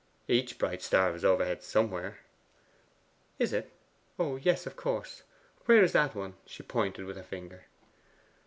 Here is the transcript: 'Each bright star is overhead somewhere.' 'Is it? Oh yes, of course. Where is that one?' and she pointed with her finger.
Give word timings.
'Each 0.27 0.57
bright 0.57 0.81
star 0.81 1.13
is 1.13 1.23
overhead 1.23 1.61
somewhere.' 1.61 2.17
'Is 3.37 3.53
it? 3.53 3.69
Oh 4.17 4.37
yes, 4.37 4.65
of 4.65 4.75
course. 4.75 5.21
Where 5.67 5.83
is 5.83 5.91
that 5.91 6.15
one?' 6.15 6.31
and 6.41 6.43
she 6.47 6.63
pointed 6.63 7.05
with 7.05 7.17
her 7.17 7.23
finger. 7.23 7.65